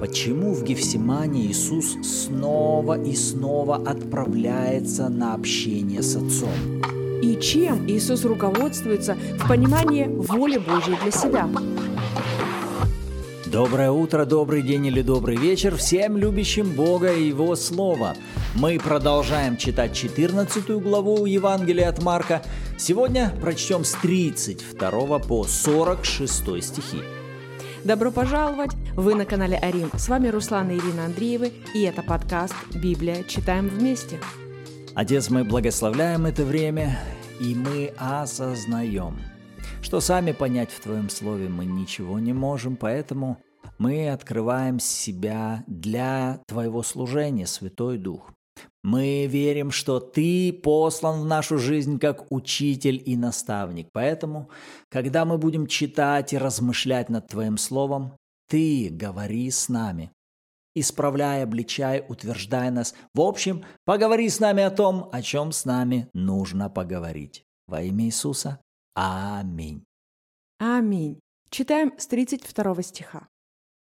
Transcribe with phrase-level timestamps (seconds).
[0.00, 6.80] Почему в Гефсимане Иисус снова и снова отправляется на общение с Отцом?
[7.20, 11.46] И чем Иисус руководствуется в понимании воли Божьей для себя?
[13.44, 18.16] Доброе утро, добрый день или добрый вечер всем любящим Бога и Его Слово.
[18.54, 22.40] Мы продолжаем читать 14 главу Евангелия от Марка.
[22.78, 27.02] Сегодня прочтем с 32 по 46 стихи.
[27.84, 28.79] Добро пожаловать!
[29.00, 29.90] Вы на канале Арим.
[29.96, 33.24] С вами Руслан и Ирина Андреевы, и это подкаст «Библия.
[33.24, 34.20] Читаем вместе».
[34.94, 36.98] Отец, мы благословляем это время,
[37.40, 39.16] и мы осознаем,
[39.80, 43.38] что сами понять в Твоем Слове мы ничего не можем, поэтому
[43.78, 48.30] мы открываем себя для Твоего служения, Святой Дух.
[48.82, 53.88] Мы верим, что Ты послан в нашу жизнь как учитель и наставник.
[53.94, 54.50] Поэтому,
[54.90, 58.12] когда мы будем читать и размышлять над Твоим Словом,
[58.50, 60.10] Ты говори с нами.
[60.74, 62.96] Исправляй, обличай, утверждай нас.
[63.14, 67.44] В общем, поговори с нами о том, о чем с нами нужно поговорить.
[67.68, 68.60] Во имя Иисуса.
[68.94, 69.84] Аминь.
[70.58, 71.20] Аминь.
[71.50, 73.28] Читаем с 32 стиха.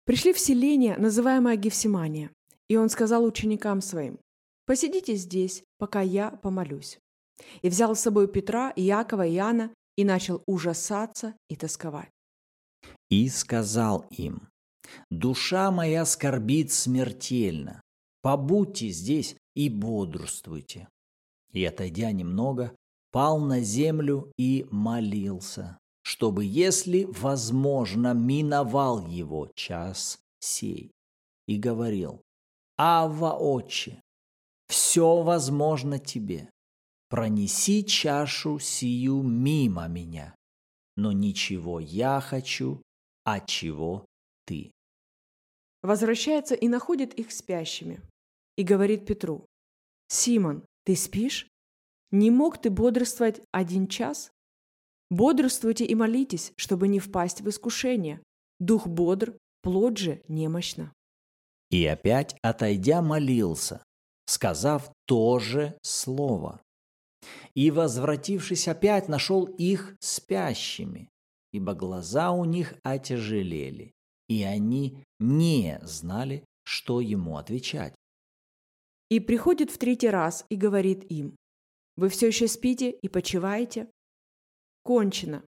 [0.03, 2.31] «Пришли в селение, называемое Гефсимания,
[2.67, 4.19] и он сказал ученикам своим,
[4.65, 6.99] Посидите здесь, пока я помолюсь».
[7.61, 12.09] И взял с собой Петра, Иакова и Иоанна и начал ужасаться и тосковать.
[13.11, 14.47] И сказал им,
[15.09, 17.81] «Душа моя скорбит смертельно,
[18.21, 20.87] побудьте здесь и бодрствуйте».
[21.51, 22.73] И, отойдя немного,
[23.11, 30.91] пал на землю и молился, чтобы, если возможно, миновал его час сей.
[31.47, 32.21] И говорил,
[32.77, 34.01] «Ава, Отче,
[34.67, 36.49] все возможно тебе.
[37.09, 40.33] Пронеси чашу сию мимо меня.
[40.95, 42.81] Но ничего я хочу,
[43.23, 44.05] а чего
[44.45, 44.71] ты.
[45.83, 48.01] Возвращается и находит их спящими.
[48.55, 49.45] И говорит Петру,
[50.07, 51.47] «Симон, ты спишь?
[52.11, 54.31] Не мог ты бодрствовать один час?
[55.09, 58.21] Бодрствуйте и молитесь, чтобы не впасть в искушение.
[58.59, 60.93] Дух бодр, плоть же немощно».
[61.69, 63.83] И опять, отойдя, молился,
[64.25, 66.61] сказав то же слово.
[67.53, 71.07] И, возвратившись опять, нашел их спящими,
[71.51, 73.93] ибо глаза у них отяжелели,
[74.27, 77.93] и они не знали, что ему отвечать.
[79.09, 81.35] И приходит в третий раз и говорит им,
[81.97, 83.89] «Вы все еще спите и почиваете?
[84.83, 85.43] Кончено.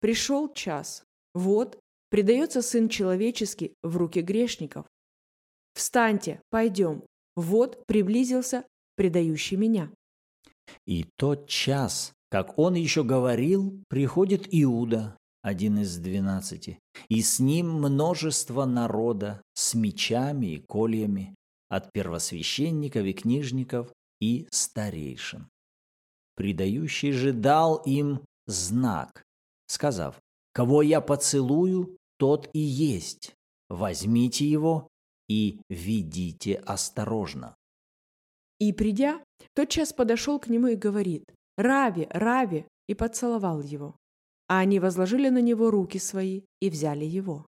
[0.00, 1.04] Пришел час.
[1.34, 1.78] Вот,
[2.10, 4.86] предается Сын Человеческий в руки грешников.
[5.74, 7.04] Встаньте, пойдем,
[7.36, 8.64] вот приблизился
[8.96, 9.90] предающий меня.
[10.86, 15.16] И тот час, как он еще говорил, приходит Иуда,
[15.48, 16.78] один из двенадцати,
[17.08, 21.34] и с ним множество народа с мечами и кольями
[21.68, 25.48] от первосвященников и книжников и старейшин.
[26.36, 29.22] Предающий же дал им знак,
[29.66, 30.20] сказав,
[30.52, 33.34] «Кого я поцелую, тот и есть.
[33.68, 34.88] Возьмите его
[35.28, 37.54] и ведите осторожно.
[38.58, 39.22] И придя,
[39.54, 41.24] тотчас подошел к нему и говорит,
[41.56, 43.96] «Рави, Рави!» и поцеловал его.
[44.48, 47.46] А они возложили на него руки свои и взяли его.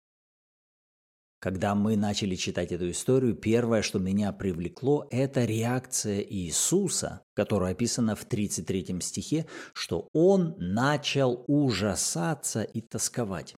[1.41, 8.17] Когда мы начали читать эту историю, первое, что меня привлекло, это реакция Иисуса, которая описана
[8.17, 13.55] в 33 стихе, что Он начал ужасаться и тосковать.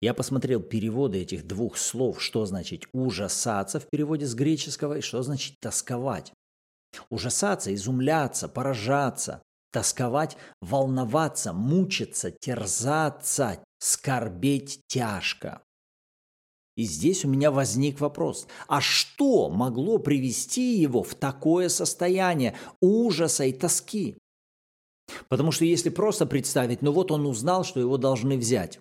[0.00, 5.22] Я посмотрел переводы этих двух слов, что значит ужасаться в переводе с греческого и что
[5.22, 6.32] значит тосковать.
[7.10, 15.62] Ужасаться, изумляться, поражаться, тосковать, волноваться, мучиться, терзаться, скорбеть тяжко.
[16.76, 23.44] И здесь у меня возник вопрос, а что могло привести его в такое состояние ужаса
[23.44, 24.16] и тоски?
[25.28, 28.78] Потому что если просто представить, ну вот он узнал, что его должны взять,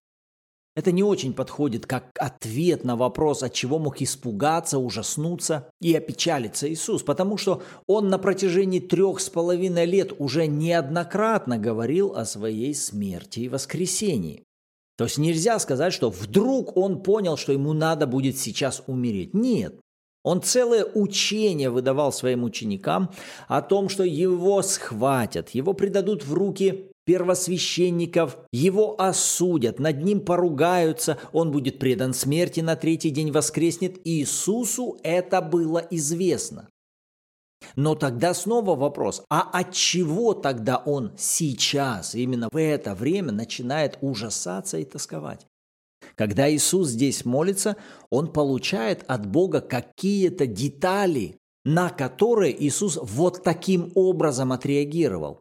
[0.76, 6.72] это не очень подходит как ответ на вопрос, от чего мог испугаться, ужаснуться и опечалиться
[6.72, 12.74] Иисус, потому что Он на протяжении трех с половиной лет уже неоднократно говорил о своей
[12.74, 14.44] смерти и воскресении.
[14.98, 19.34] То есть нельзя сказать, что вдруг Он понял, что ему надо будет сейчас умереть.
[19.34, 19.80] Нет,
[20.24, 23.12] он целое учение выдавал своим ученикам
[23.48, 31.18] о том, что его схватят, его предадут в руки первосвященников, его осудят, над ним поругаются,
[31.34, 34.00] он будет предан смерти, на третий день воскреснет.
[34.04, 36.70] Иисусу это было известно.
[37.76, 43.98] Но тогда снова вопрос, а от чего тогда он сейчас, именно в это время, начинает
[44.02, 45.48] ужасаться и тосковать?
[46.14, 47.76] Когда Иисус здесь молится,
[48.12, 55.40] он получает от Бога какие-то детали, на которые Иисус вот таким образом отреагировал.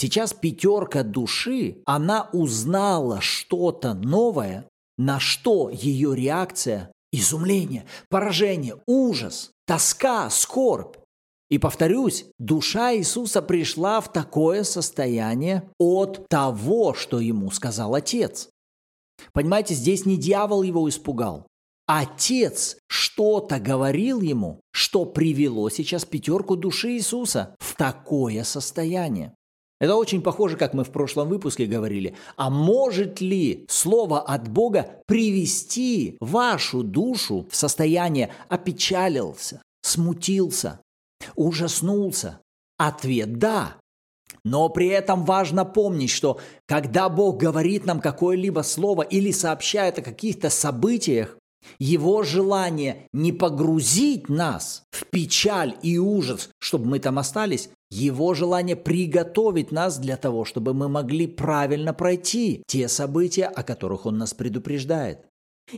[0.00, 10.30] Сейчас пятерка души, она узнала что-то новое, на что ее реакция– изумление, поражение, ужас, тоска,
[10.30, 10.98] скорбь.
[11.50, 18.50] И повторюсь, душа Иисуса пришла в такое состояние от того, что ему сказал Отец.
[19.32, 21.48] Понимаете, здесь не дьявол его испугал.
[21.88, 29.34] Отец что-то говорил ему, что привело сейчас пятерку души Иисуса в такое состояние.
[29.80, 32.16] Это очень похоже, как мы в прошлом выпуске говорили.
[32.36, 40.80] А может ли слово от Бога привести вашу душу в состояние опечалился, смутился,
[41.36, 42.40] ужаснулся?
[42.76, 43.76] Ответ– да.
[44.44, 50.02] Но при этом важно помнить, что когда Бог говорит нам какое-либо слово или сообщает о
[50.02, 51.36] каких-то событиях,
[51.78, 58.76] его желание не погрузить нас в печаль и ужас, чтобы мы там остались, его желание
[58.76, 64.34] приготовить нас для того, чтобы мы могли правильно пройти те события, о которых он нас
[64.34, 65.20] предупреждает.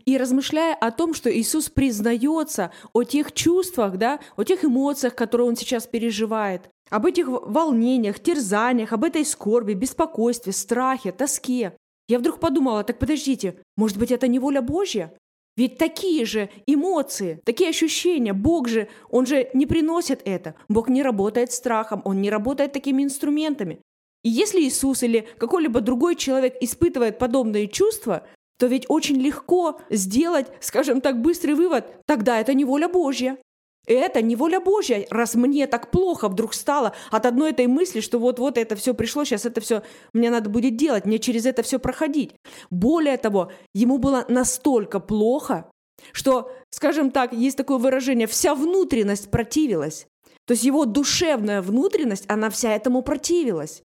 [0.04, 5.48] И размышляя о том, что Иисус признается о тех чувствах, да, о тех эмоциях, которые
[5.48, 11.76] он сейчас переживает, об этих волнениях, терзаниях, об этой скорби, беспокойстве, страхе, тоске,
[12.10, 15.14] я вдруг подумала, так подождите, может быть, это не воля Божья?
[15.56, 20.54] Ведь такие же эмоции, такие ощущения, Бог же, Он же не приносит это.
[20.68, 23.80] Бог не работает страхом, Он не работает такими инструментами.
[24.22, 28.26] И если Иисус или какой-либо другой человек испытывает подобные чувства,
[28.58, 33.38] то ведь очень легко сделать, скажем так, быстрый вывод, тогда это не воля Божья.
[33.86, 38.18] Это не воля Божья, раз мне так плохо вдруг стало от одной этой мысли, что
[38.18, 39.82] вот-вот это все пришло, сейчас это все
[40.12, 42.34] мне надо будет делать, мне через это все проходить.
[42.70, 45.70] Более того, ему было настолько плохо,
[46.12, 50.06] что, скажем так, есть такое выражение, вся внутренность противилась.
[50.46, 53.82] То есть его душевная внутренность, она вся этому противилась.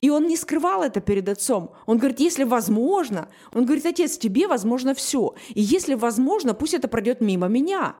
[0.00, 1.72] И он не скрывал это перед отцом.
[1.86, 5.34] Он говорит, если возможно, он говорит, отец, тебе возможно все.
[5.50, 7.96] И если возможно, пусть это пройдет мимо меня.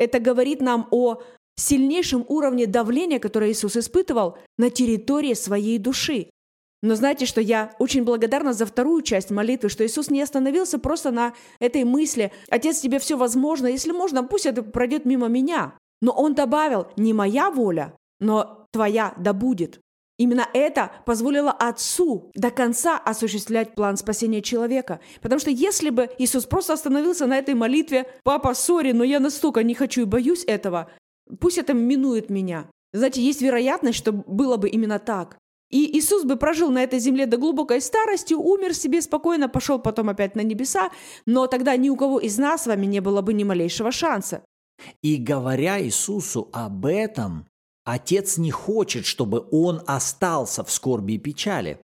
[0.00, 1.20] Это говорит нам о
[1.56, 6.30] сильнейшем уровне давления, которое Иисус испытывал на территории своей души.
[6.82, 11.10] Но знаете, что я очень благодарна за вторую часть молитвы, что Иисус не остановился просто
[11.10, 15.76] на этой мысли «Отец, тебе все возможно, если можно, пусть это пройдет мимо меня».
[16.00, 19.80] Но Он добавил «Не моя воля, но твоя да будет».
[20.20, 25.00] Именно это позволило Отцу до конца осуществлять план спасения человека.
[25.22, 29.62] Потому что если бы Иисус просто остановился на этой молитве, «Папа, сори, но я настолько
[29.62, 30.90] не хочу и боюсь этого,
[31.40, 32.66] пусть это минует меня».
[32.92, 35.38] Знаете, есть вероятность, что было бы именно так.
[35.70, 40.10] И Иисус бы прожил на этой земле до глубокой старости, умер себе спокойно, пошел потом
[40.10, 40.90] опять на небеса,
[41.24, 44.42] но тогда ни у кого из нас с вами не было бы ни малейшего шанса.
[45.00, 47.46] И говоря Иисусу об этом,
[47.84, 51.80] Отец не хочет, чтобы он остался в скорби и печали.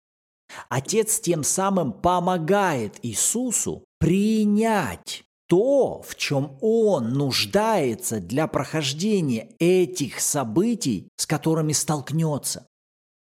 [0.68, 11.08] Отец тем самым помогает Иисусу принять то, в чем он нуждается для прохождения этих событий,
[11.16, 12.66] с которыми столкнется.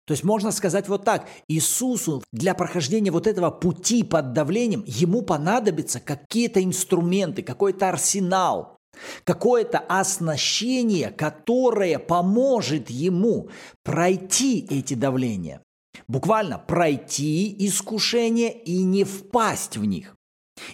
[0.05, 5.21] То есть можно сказать вот так, Иисусу для прохождения вот этого пути под давлением, ему
[5.21, 8.77] понадобятся какие-то инструменты, какой-то арсенал,
[9.23, 13.49] Какое-то оснащение, которое поможет ему
[13.83, 15.61] пройти эти давления.
[16.07, 20.15] Буквально пройти искушение и не впасть в них.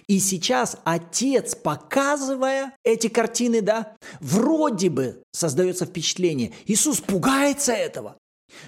[0.06, 8.18] И сейчас отец, показывая эти картины, да, вроде бы создается впечатление, Иисус пугается этого.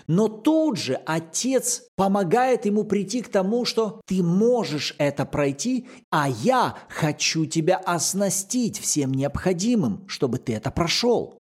[0.06, 6.28] Но тут же отец помогает ему прийти к тому, что ты можешь это пройти, а
[6.28, 11.38] я хочу тебя оснастить всем необходимым, чтобы ты это прошел.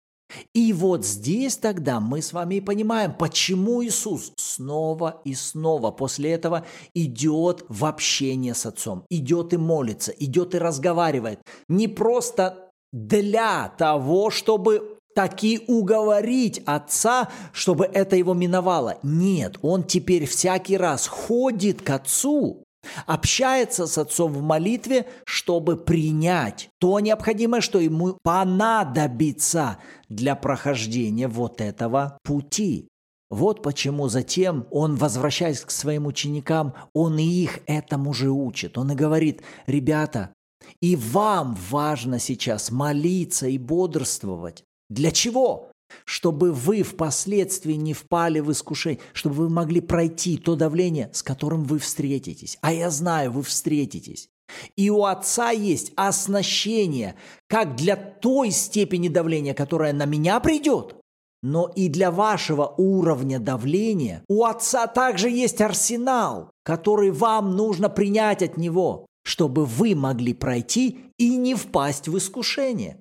[0.54, 6.66] И вот здесь тогда мы с вами понимаем, почему Иисус снова и снова после этого
[6.94, 11.40] идет в общение с Отцом, идет и молится, идет и разговаривает.
[11.68, 18.98] Не просто для того, чтобы таки уговорить отца, чтобы это его миновало.
[19.02, 22.64] Нет, он теперь всякий раз ходит к отцу,
[23.06, 29.78] общается с отцом в молитве, чтобы принять то необходимое, что ему понадобится
[30.08, 32.88] для прохождения вот этого пути.
[33.30, 38.78] Вот почему затем он, возвращаясь к своим ученикам, он и их этому же учит.
[38.78, 40.32] Он и говорит, ребята,
[40.80, 44.64] и вам важно сейчас молиться и бодрствовать.
[44.94, 45.70] Для чего?
[46.04, 51.64] Чтобы вы впоследствии не впали в искушение, чтобы вы могли пройти то давление, с которым
[51.64, 52.58] вы встретитесь.
[52.62, 54.28] А я знаю, вы встретитесь.
[54.76, 57.16] И у Отца есть оснащение
[57.48, 60.94] как для той степени давления, которая на меня придет,
[61.42, 68.42] но и для вашего уровня давления у Отца также есть арсенал, который вам нужно принять
[68.42, 73.00] от Него, чтобы вы могли пройти и не впасть в искушение.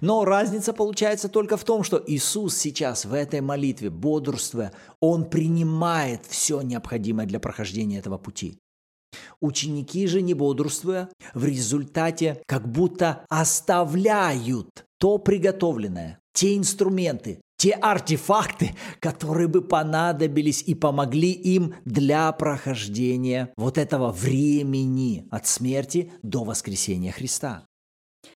[0.00, 6.24] Но разница получается только в том, что Иисус сейчас в этой молитве, бодрствуя, Он принимает
[6.26, 8.58] все необходимое для прохождения этого пути.
[9.40, 18.74] Ученики же, не бодрствуя, в результате как будто оставляют то приготовленное, те инструменты, те артефакты,
[19.00, 27.12] которые бы понадобились и помогли им для прохождения вот этого времени от смерти до воскресения
[27.12, 27.66] Христа.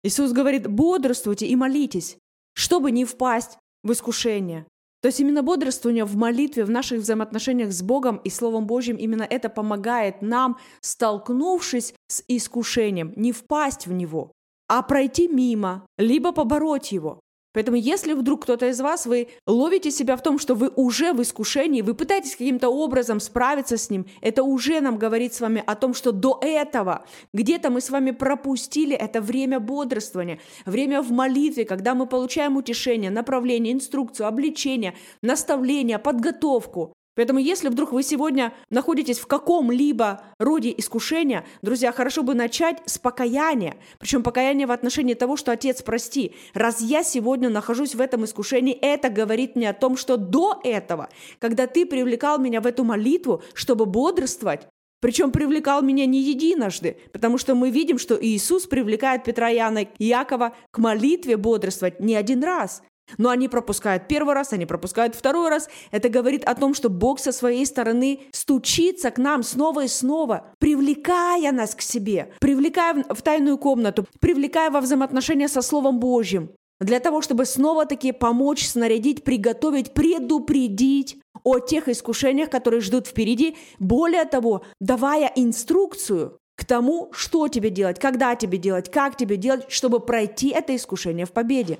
[0.02, 2.18] Иисус говорит, бодрствуйте и молитесь,
[2.54, 4.66] чтобы не впасть в искушение.
[5.02, 9.22] То есть именно бодрствование в молитве, в наших взаимоотношениях с Богом и Словом Божьим, именно
[9.22, 14.32] это помогает нам, столкнувшись с искушением, не впасть в него,
[14.68, 17.20] а пройти мимо, либо побороть его.
[17.52, 21.20] Поэтому если вдруг кто-то из вас, вы ловите себя в том, что вы уже в
[21.22, 25.74] искушении, вы пытаетесь каким-то образом справиться с ним, это уже нам говорит с вами о
[25.74, 27.04] том, что до этого
[27.34, 33.10] где-то мы с вами пропустили это время бодрствования, время в молитве, когда мы получаем утешение,
[33.10, 36.94] направление, инструкцию, обличение, наставление, подготовку.
[37.20, 42.96] Поэтому если вдруг вы сегодня находитесь в каком-либо роде искушения, друзья, хорошо бы начать с
[42.96, 43.76] покаяния.
[43.98, 48.72] Причем покаяние в отношении того, что «Отец, прости, раз я сегодня нахожусь в этом искушении,
[48.72, 53.42] это говорит мне о том, что до этого, когда ты привлекал меня в эту молитву,
[53.52, 54.62] чтобы бодрствовать,
[55.00, 60.04] причем привлекал меня не единожды, потому что мы видим, что Иисус привлекает Петра, Иоанна и
[60.06, 62.82] Якова к молитве бодрствовать не один раз.
[63.18, 65.68] Но они пропускают первый раз, они пропускают второй раз.
[65.90, 70.46] Это говорит о том, что Бог со своей стороны стучится к нам снова и снова,
[70.58, 76.50] привлекая нас к себе, привлекая в тайную комнату, привлекая во взаимоотношения со Словом Божьим,
[76.80, 83.56] для того, чтобы снова-таки помочь, снарядить, приготовить, предупредить о тех искушениях, которые ждут впереди.
[83.78, 89.64] Более того, давая инструкцию к тому, что тебе делать, когда тебе делать, как тебе делать,
[89.68, 91.78] чтобы пройти это искушение в победе.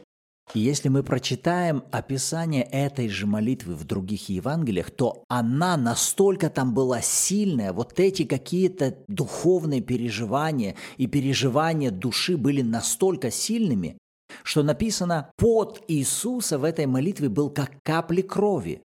[0.53, 6.75] И если мы прочитаем описание этой же молитвы в других Евангелиях, то она настолько там
[6.75, 13.97] была сильная, вот эти какие-то духовные переживания и переживания души были настолько сильными,
[14.43, 18.83] что написано, под Иисуса в этой молитве был как капли крови.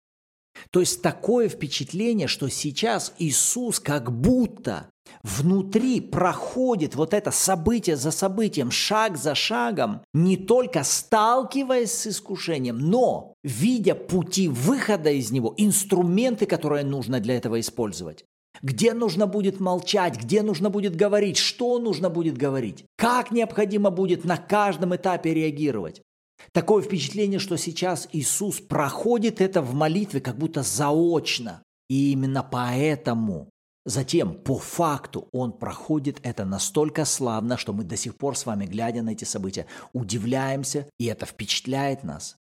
[0.72, 4.90] То есть такое впечатление, что сейчас Иисус как будто
[5.24, 12.78] внутри проходит вот это событие за событием, шаг за шагом, не только сталкиваясь с искушением,
[12.78, 18.26] но видя пути выхода из него, инструменты, которые нужно для этого использовать.
[18.62, 24.26] Где нужно будет молчать, где нужно будет говорить, что нужно будет говорить, как необходимо будет
[24.26, 26.02] на каждом этапе реагировать.
[26.52, 31.64] Такое впечатление, что сейчас Иисус проходит это в молитве как будто заочно.
[31.90, 33.50] И именно поэтому
[33.86, 38.66] Затем, по факту, он проходит это настолько славно, что мы до сих пор с вами,
[38.66, 42.36] глядя на эти события, удивляемся, и это впечатляет нас.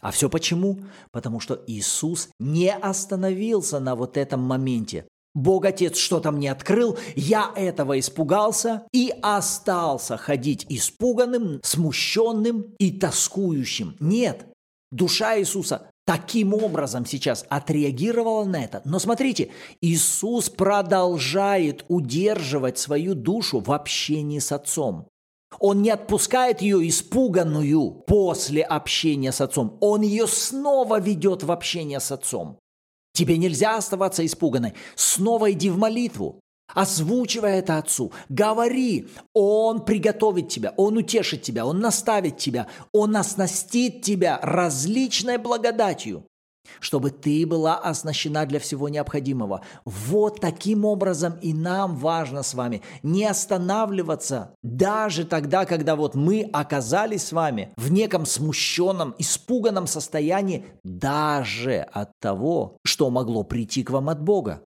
[0.00, 0.80] А все почему?
[1.12, 5.06] Потому что Иисус не остановился на вот этом моменте.
[5.34, 13.96] Бог Отец что-то мне открыл, я этого испугался и остался ходить испуганным, смущенным и тоскующим.
[13.98, 14.46] Нет,
[14.90, 18.82] душа Иисуса таким образом сейчас отреагировала на это.
[18.84, 25.08] Но смотрите, Иисус продолжает удерживать свою душу в общении с Отцом.
[25.58, 29.76] Он не отпускает ее испуганную после общения с Отцом.
[29.80, 32.58] Он ее снова ведет в общение с Отцом.
[33.12, 34.72] Тебе нельзя оставаться испуганной.
[34.96, 36.41] Снова иди в молитву.
[36.74, 44.02] Озвучивай это Отцу, говори, Он приготовит тебя, Он утешит тебя, Он наставит тебя, Он оснастит
[44.02, 46.26] тебя различной благодатью,
[46.80, 49.62] чтобы ты была оснащена для всего необходимого.
[49.84, 56.48] Вот таким образом и нам важно с вами не останавливаться даже тогда, когда вот мы
[56.52, 63.90] оказались с вами в неком смущенном, испуганном состоянии даже от того, что могло прийти к
[63.90, 64.62] вам от Бога.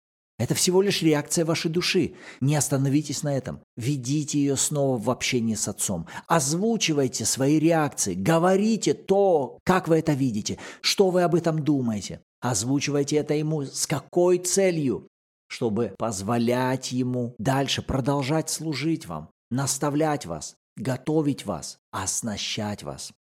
[0.42, 2.16] Это всего лишь реакция вашей души.
[2.40, 3.60] Не остановитесь на этом.
[3.78, 6.08] Ведите ее снова в общении с Отцом.
[6.26, 8.16] Озвучивайте свои реакции.
[8.16, 12.22] Говорите то, как вы это видите, что вы об этом думаете.
[12.40, 15.08] Озвучивайте это ему с какой целью?
[15.48, 23.12] Чтобы позволять ему дальше продолжать служить вам, наставлять вас, готовить вас, оснащать вас.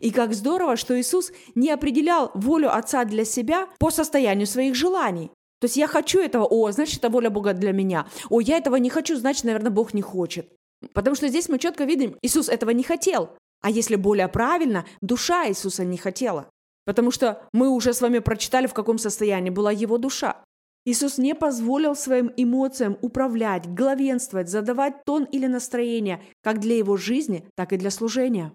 [0.00, 5.30] И как здорово, что Иисус не определял волю Отца для себя по состоянию своих желаний.
[5.60, 8.06] То есть я хочу этого, о, значит, это воля Бога для меня.
[8.28, 10.52] О, я этого не хочу, значит, наверное, Бог не хочет.
[10.92, 13.30] Потому что здесь мы четко видим, Иисус этого не хотел.
[13.62, 16.50] А если более правильно, душа Иисуса не хотела.
[16.84, 20.44] Потому что мы уже с вами прочитали, в каком состоянии была его душа.
[20.84, 27.48] Иисус не позволил своим эмоциям управлять, главенствовать, задавать тон или настроение как для его жизни,
[27.56, 28.52] так и для служения.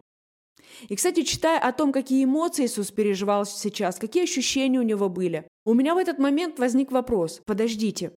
[0.87, 5.47] И, кстати, читая о том, какие эмоции Иисус переживал сейчас, какие ощущения у него были,
[5.65, 8.11] у меня в этот момент возник вопрос, подождите,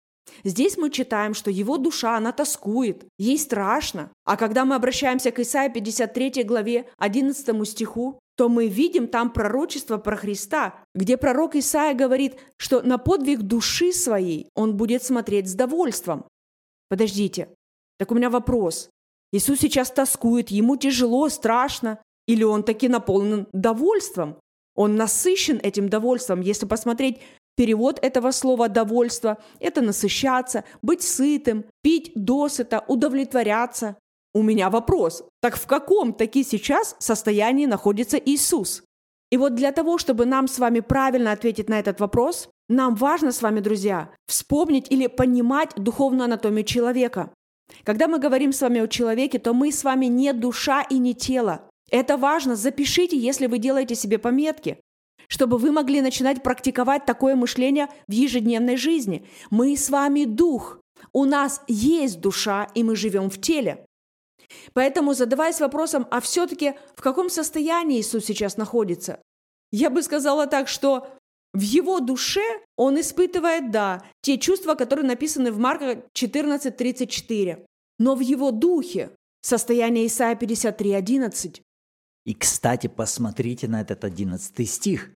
[0.43, 4.11] Здесь мы читаем, что его душа, она тоскует, ей страшно.
[4.23, 9.97] А когда мы обращаемся к Исаии 53 главе 11 стиху, то мы видим там пророчество
[9.97, 15.53] про Христа, где пророк Исаия говорит, что на подвиг души своей он будет смотреть с
[15.53, 16.25] довольством.
[16.89, 17.49] Подождите,
[17.97, 18.89] так у меня вопрос.
[19.31, 22.01] Иисус сейчас тоскует, ему тяжело, страшно,
[22.31, 24.37] или он таки наполнен довольством?
[24.75, 26.39] Он насыщен этим довольством.
[26.39, 27.19] Если посмотреть
[27.57, 33.97] перевод этого слова «довольство»– это насыщаться, быть сытым, пить досыта, удовлетворяться.
[34.33, 35.25] У меня вопрос.
[35.41, 38.81] Так в каком таки сейчас состоянии находится Иисус?
[39.29, 43.33] И вот для того, чтобы нам с вами правильно ответить на этот вопрос, нам важно
[43.33, 47.29] с вами, друзья, вспомнить или понимать духовную анатомию человека.
[47.83, 51.13] Когда мы говорим с вами о человеке, то мы с вами не душа и не
[51.13, 51.67] тело.
[51.91, 54.79] Это важно, запишите, если вы делаете себе пометки,
[55.27, 59.27] чтобы вы могли начинать практиковать такое мышление в ежедневной жизни.
[59.49, 60.79] Мы с вами дух,
[61.13, 63.85] у нас есть душа, и мы живем в теле.
[64.73, 69.21] Поэтому задаваясь вопросом, а все-таки в каком состоянии Иисус сейчас находится,
[69.71, 71.07] я бы сказала так, что
[71.53, 72.43] в его душе
[72.77, 77.65] он испытывает, да, те чувства, которые написаны в Марка 14.34.
[77.99, 81.61] Но в его духе, состояние Исаия 53.11,
[82.25, 85.11] и, кстати, посмотрите на этот одиннадцатый стих.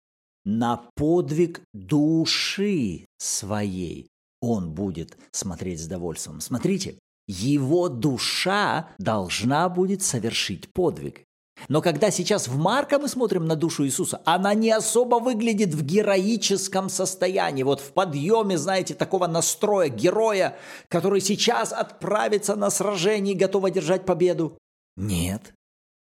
[0.44, 4.08] «На подвиг души своей
[4.40, 6.40] он будет смотреть с довольством».
[6.40, 11.22] Смотрите, его душа должна будет совершить подвиг.
[11.68, 15.84] Но когда сейчас в Марка мы смотрим на душу Иисуса, она не особо выглядит в
[15.84, 20.56] героическом состоянии, вот в подъеме, знаете, такого настроя героя,
[20.88, 24.58] который сейчас отправится на сражение и готов одержать победу.
[24.96, 25.52] Нет,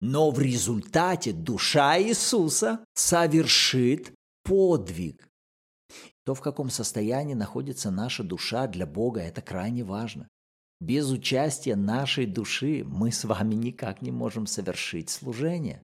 [0.01, 5.27] но в результате душа Иисуса совершит подвиг.
[6.25, 10.27] То, в каком состоянии находится наша душа для Бога, это крайне важно.
[10.79, 15.83] Без участия нашей души мы с вами никак не можем совершить служение.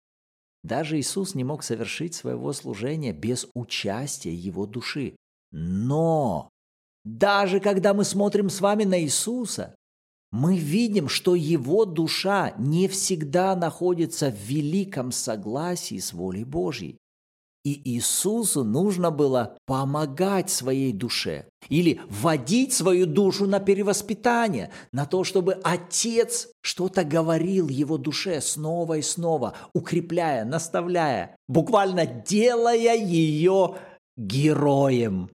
[0.62, 5.16] Даже Иисус не мог совершить своего служения без участия его души.
[5.50, 6.48] Но
[7.04, 9.74] даже когда мы смотрим с вами на Иисуса,
[10.34, 16.98] мы видим, что его душа не всегда находится в великом согласии с волей Божьей.
[17.64, 25.22] И Иисусу нужно было помогать своей душе или вводить свою душу на перевоспитание, на то,
[25.22, 33.76] чтобы Отец что-то говорил его душе снова и снова, укрепляя, наставляя, буквально делая ее
[34.16, 35.30] героем.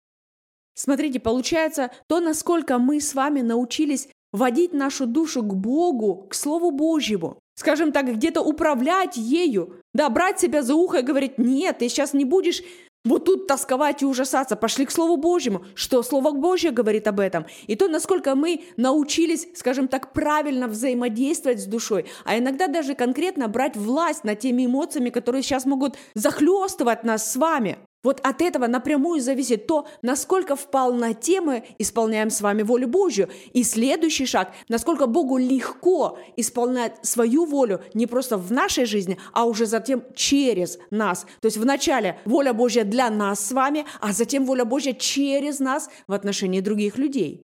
[0.73, 6.71] Смотрите, получается, то, насколько мы с вами научились водить нашу душу к Богу, к Слову
[6.71, 7.39] Божьему.
[7.55, 9.81] Скажем так, где-то управлять ею.
[9.93, 12.61] Да, брать себя за ухо и говорить, нет, ты сейчас не будешь
[13.07, 14.55] вот тут тосковать и ужасаться.
[14.55, 15.65] Пошли к Слову Божьему.
[15.75, 17.45] Что Слово Божье говорит об этом?
[17.65, 23.47] И то, насколько мы научились, скажем так, правильно взаимодействовать с душой, а иногда даже конкретно
[23.47, 27.77] брать власть над теми эмоциями, которые сейчас могут захлестывать нас с вами.
[28.03, 33.29] Вот от этого напрямую зависит то, насколько в полноте мы исполняем с вами волю Божью.
[33.53, 39.45] И следующий шаг, насколько Богу легко исполнять свою волю не просто в нашей жизни, а
[39.45, 41.25] уже затем через нас.
[41.41, 45.89] То есть вначале воля Божья для нас с вами, а затем воля Божья через нас
[46.07, 47.41] в отношении других людей.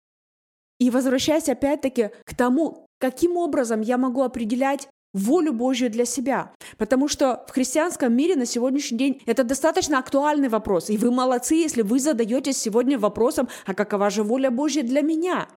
[0.79, 6.51] И возвращаясь опять-таки к тому, каким образом я могу определять волю Божью для себя.
[6.77, 10.89] Потому что в христианском мире на сегодняшний день это достаточно актуальный вопрос.
[10.89, 15.47] И вы молодцы, если вы задаетесь сегодня вопросом, а какова же воля Божья для меня?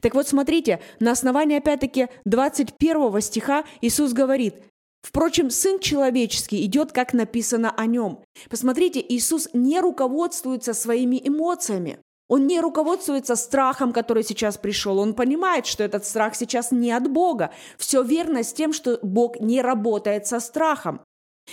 [0.00, 4.54] Так вот, смотрите, на основании, опять-таки, 21 стиха Иисус говорит,
[5.00, 8.24] Впрочем, Сын Человеческий идет, как написано о нем.
[8.50, 12.00] Посмотрите, Иисус не руководствуется своими эмоциями.
[12.28, 14.98] Он не руководствуется страхом, который сейчас пришел.
[14.98, 17.50] Он понимает, что этот страх сейчас не от Бога.
[17.78, 21.00] Все верно с тем, что Бог не работает со страхом.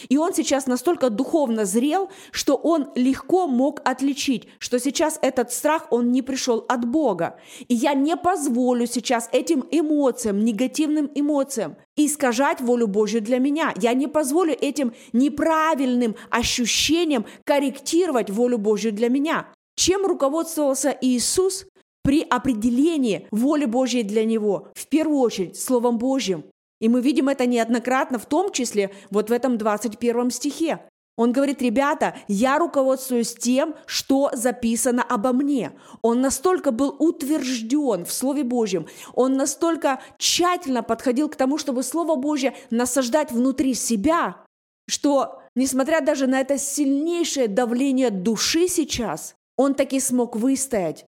[0.09, 5.88] И он сейчас настолько духовно зрел, что он легко мог отличить, что сейчас этот страх,
[5.89, 7.39] он не пришел от Бога.
[7.67, 13.73] И я не позволю сейчас этим эмоциям, негативным эмоциям, искажать волю Божью для меня.
[13.77, 19.47] Я не позволю этим неправильным ощущениям корректировать волю Божью для меня.
[19.75, 21.65] Чем руководствовался Иисус
[22.03, 24.69] при определении воли Божьей для Него?
[24.73, 26.45] В первую очередь, Словом Божьим.
[26.79, 30.79] И мы видим это неоднократно, в том числе вот в этом 21 стихе.
[31.17, 35.71] Он говорит, ребята, я руководствуюсь тем, что записано обо мне.
[36.01, 42.15] Он настолько был утвержден в Слове Божьем, он настолько тщательно подходил к тому, чтобы Слово
[42.15, 44.43] Божье насаждать внутри себя,
[44.89, 51.06] что, несмотря даже на это сильнейшее давление души сейчас, он таки смог выстоять.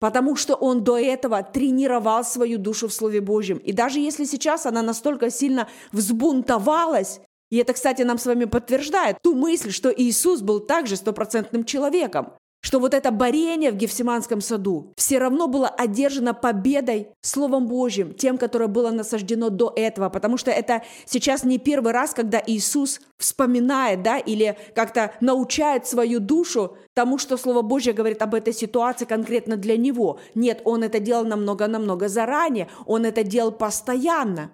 [0.00, 3.58] Потому что он до этого тренировал свою душу в Слове Божьем.
[3.58, 9.16] И даже если сейчас она настолько сильно взбунтовалась, и это, кстати, нам с вами подтверждает
[9.22, 14.92] ту мысль, что Иисус был также стопроцентным человеком что вот это борение в Гефсиманском саду
[14.96, 20.50] все равно было одержано победой Словом Божьим, тем, которое было насаждено до этого, потому что
[20.50, 27.18] это сейчас не первый раз, когда Иисус вспоминает, да, или как-то научает свою душу тому,
[27.18, 30.18] что Слово Божье говорит об этой ситуации конкретно для него.
[30.34, 34.50] Нет, он это делал намного-намного заранее, он это делал постоянно.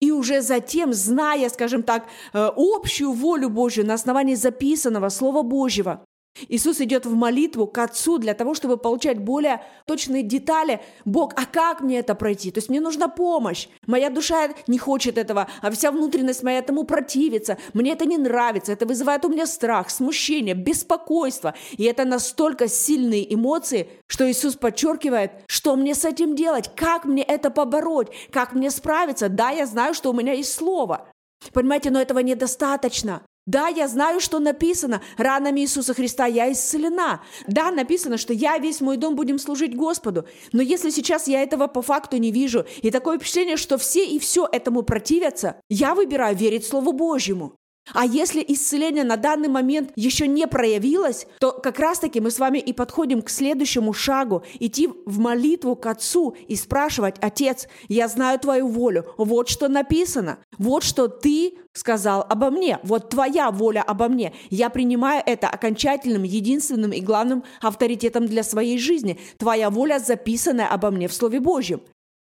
[0.00, 6.04] И уже затем, зная, скажем так, э, общую волю Божью на основании записанного Слова Божьего,
[6.48, 10.80] Иисус идет в молитву к Отцу для того, чтобы получать более точные детали.
[11.04, 12.50] Бог, а как мне это пройти?
[12.50, 13.68] То есть мне нужна помощь.
[13.86, 17.58] Моя душа не хочет этого, а вся внутренность моя этому противится.
[17.74, 18.72] Мне это не нравится.
[18.72, 21.54] Это вызывает у меня страх, смущение, беспокойство.
[21.76, 27.22] И это настолько сильные эмоции, что Иисус подчеркивает, что мне с этим делать, как мне
[27.22, 29.28] это побороть, как мне справиться.
[29.28, 31.08] Да, я знаю, что у меня есть слово.
[31.52, 33.22] Понимаете, но этого недостаточно.
[33.48, 35.00] Да, я знаю, что написано.
[35.16, 37.22] Ранами Иисуса Христа я исцелена.
[37.46, 40.26] Да, написано, что я весь мой дом будем служить Господу.
[40.52, 44.18] Но если сейчас я этого по факту не вижу, и такое впечатление, что все и
[44.18, 47.57] все этому противятся, я выбираю верить Слову Божьему.
[47.94, 52.58] А если исцеление на данный момент еще не проявилось, то как раз-таки мы с вами
[52.58, 58.38] и подходим к следующему шагу, идти в молитву к Отцу и спрашивать, Отец, я знаю
[58.38, 64.08] Твою волю, вот что написано, вот что Ты сказал обо мне, вот Твоя воля обо
[64.08, 64.32] мне.
[64.50, 69.18] Я принимаю это окончательным, единственным и главным авторитетом для своей жизни.
[69.38, 71.80] Твоя воля, записанная обо мне в Слове Божьем.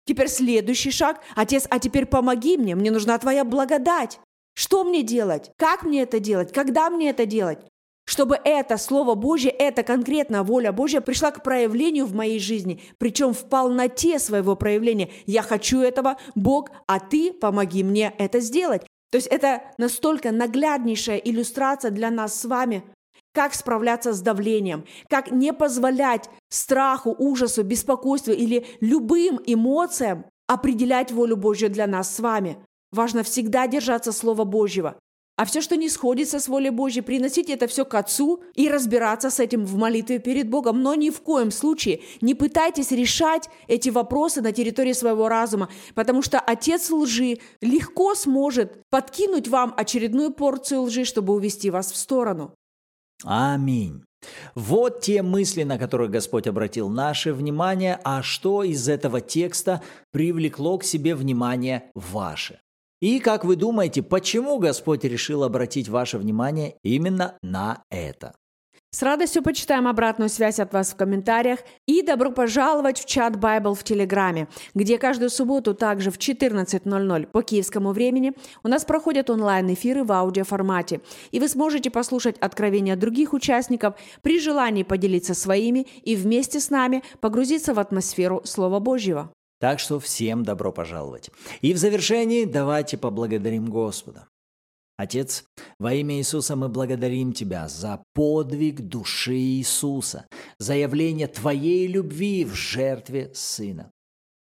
[0.05, 1.21] Теперь следующий шаг.
[1.37, 4.19] Отец, а теперь помоги мне, мне нужна Твоя благодать.
[4.55, 5.51] Что мне делать?
[5.57, 6.53] Как мне это делать?
[6.53, 7.59] Когда мне это делать?
[8.05, 13.33] Чтобы это Слово Божье, эта конкретная воля Божья пришла к проявлению в моей жизни, причем
[13.33, 15.11] в полноте своего проявления.
[15.27, 18.83] Я хочу этого, Бог, а ты помоги мне это сделать.
[19.11, 22.83] То есть это настолько нагляднейшая иллюстрация для нас с вами,
[23.33, 31.37] как справляться с давлением, как не позволять страху, ужасу, беспокойству или любым эмоциям определять волю
[31.37, 32.59] Божью для нас с вами.
[32.93, 34.97] Важно всегда держаться Слова Божьего.
[35.37, 39.31] А все, что не сходится с волей Божьей, приносить это все к Отцу и разбираться
[39.31, 40.83] с этим в молитве перед Богом.
[40.83, 46.21] Но ни в коем случае не пытайтесь решать эти вопросы на территории своего разума, потому
[46.21, 52.55] что Отец лжи легко сможет подкинуть вам очередную порцию лжи, чтобы увести вас в сторону.
[53.25, 54.05] Аминь.
[54.55, 60.79] Вот те мысли, на которые Господь обратил наше внимание, а что из этого текста привлекло
[60.79, 62.61] к себе внимание ваше.
[63.03, 68.33] И как вы думаете, почему Господь решил обратить ваше внимание именно на это?
[68.93, 73.75] С радостью почитаем обратную связь от вас в комментариях и добро пожаловать в чат Bible
[73.75, 80.05] в Телеграме, где каждую субботу также в 14.00 по киевскому времени у нас проходят онлайн-эфиры
[80.05, 81.01] в аудиоформате,
[81.33, 87.03] и вы сможете послушать откровения других участников при желании поделиться своими и вместе с нами
[87.21, 89.33] погрузиться в атмосферу Слова Божьего.
[89.63, 91.31] Так что всем добро пожаловать.
[91.61, 94.27] И в завершении давайте поблагодарим Господа.
[94.97, 95.45] Отец,
[95.79, 100.27] во имя Иисуса мы благодарим Тебя за подвиг души Иисуса,
[100.59, 103.93] за явление Твоей любви в жертве Сына.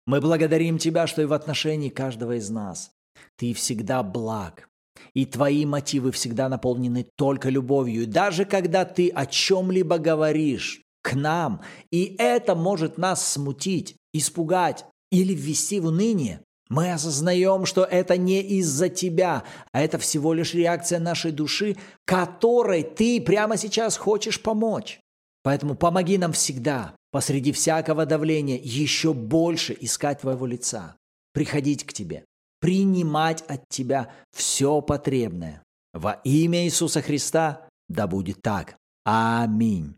[0.06, 2.90] Мы благодарим Тебя, что и в отношении каждого из нас
[3.38, 4.68] Ты всегда благ,
[5.14, 8.02] и Твои мотивы всегда наполнены только любовью.
[8.02, 14.84] И даже когда Ты о чем-либо говоришь к нам, и это может нас смутить, испугать,
[15.10, 20.54] или ввести в уныние, мы осознаем, что это не из-за тебя, а это всего лишь
[20.54, 25.00] реакция нашей души, которой ты прямо сейчас хочешь помочь.
[25.42, 30.96] Поэтому помоги нам всегда, посреди всякого давления, еще больше искать Твоего лица,
[31.32, 32.24] приходить к Тебе,
[32.60, 35.62] принимать от Тебя все потребное.
[35.92, 38.76] Во имя Иисуса Христа да будет так.
[39.04, 39.94] Аминь.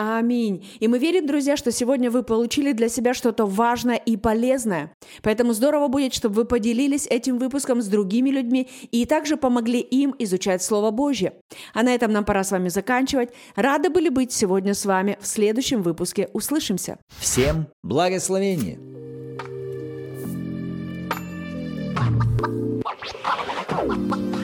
[0.00, 0.66] Аминь.
[0.78, 4.94] И мы верим, друзья, что сегодня вы получили для себя что-то важное и полезное.
[5.22, 10.14] Поэтому здорово будет, чтобы вы поделились этим выпуском с другими людьми и также помогли им
[10.18, 11.34] изучать Слово Божье.
[11.74, 13.28] А на этом нам пора с вами заканчивать.
[13.56, 16.30] Рады были быть сегодня с вами в следующем выпуске.
[16.32, 16.98] Услышимся.
[17.18, 18.78] Всем благословения!
[23.80, 24.39] You.